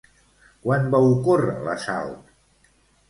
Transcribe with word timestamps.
Quan 0.63 0.87
va 0.95 1.01
ocórrer 1.11 1.53
l'assalt? 1.67 2.35